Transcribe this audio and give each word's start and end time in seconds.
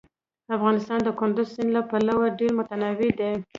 افغانستان 0.55 0.99
د 1.03 1.09
کندز 1.19 1.47
سیند 1.55 1.69
له 1.77 1.81
پلوه 1.89 2.25
ډېر 2.39 2.51
متنوع 2.59 3.03
دی. 3.19 3.31